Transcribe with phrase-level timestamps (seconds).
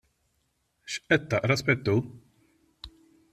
[0.93, 2.01] X'qed taqra, Spettur?